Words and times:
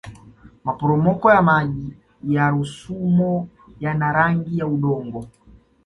maporomoko 0.63 1.31
ya 1.31 1.41
maji 1.41 1.93
ya 2.23 2.49
rusumo 2.49 3.47
yana 3.79 4.11
rangi 4.11 4.57
ya 4.59 4.67
udongo 4.67 5.25